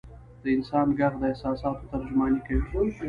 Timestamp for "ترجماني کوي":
1.91-2.63